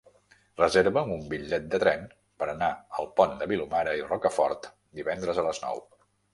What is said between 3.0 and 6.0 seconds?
al Pont de Vilomara i Rocafort divendres a les nou.